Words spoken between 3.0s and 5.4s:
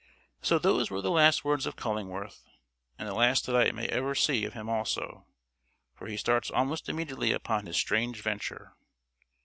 the last that I may ever see of him also,